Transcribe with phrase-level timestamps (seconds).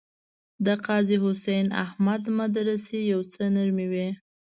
[0.65, 4.07] د قاضي حسین احمد مدرسې یو څه نرمې وې.